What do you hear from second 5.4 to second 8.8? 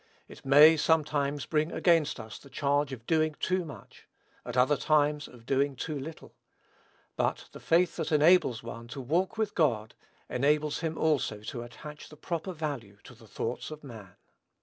doing too little; but the faith that enables